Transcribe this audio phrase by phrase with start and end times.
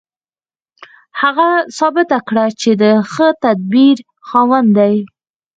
[1.21, 4.95] هغه ثابته کړه چې د ښه تدبیر خاوند دی